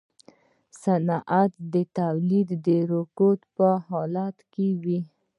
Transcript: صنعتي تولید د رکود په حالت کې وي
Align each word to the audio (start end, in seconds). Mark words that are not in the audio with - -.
صنعتي 0.81 1.83
تولید 1.97 2.49
د 2.65 2.67
رکود 2.91 3.39
په 3.57 3.67
حالت 3.87 4.37
کې 4.53 4.67
وي 4.81 4.99